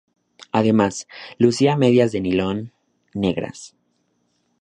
Además, 0.51 1.07
lucía 1.37 1.77
medias 1.77 2.11
de 2.11 2.21
"nylon" 2.21 2.71
negras. 3.13 3.75